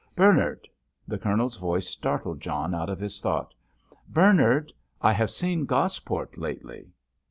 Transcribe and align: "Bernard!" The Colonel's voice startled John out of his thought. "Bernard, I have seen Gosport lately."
"Bernard!" 0.15 0.67
The 1.07 1.19
Colonel's 1.19 1.57
voice 1.57 1.87
startled 1.87 2.41
John 2.41 2.73
out 2.73 2.89
of 2.89 2.99
his 2.99 3.21
thought. 3.21 3.53
"Bernard, 4.09 4.73
I 4.99 5.13
have 5.13 5.29
seen 5.29 5.65
Gosport 5.67 6.39
lately." 6.39 6.87